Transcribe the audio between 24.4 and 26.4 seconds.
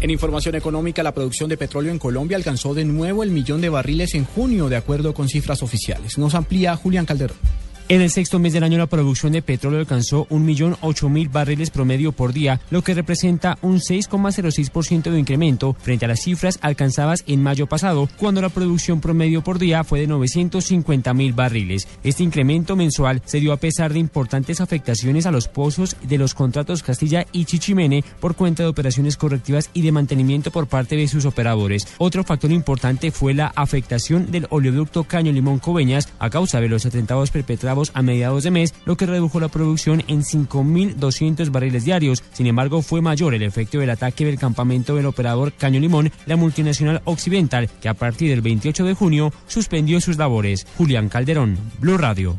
afectaciones a los pozos de los